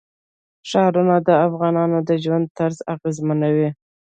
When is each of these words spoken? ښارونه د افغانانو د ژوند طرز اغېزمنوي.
ښارونه 0.69 1.15
د 1.27 1.29
افغانانو 1.47 1.97
د 2.07 2.09
ژوند 2.23 2.45
طرز 2.57 2.77
اغېزمنوي. 2.93 3.69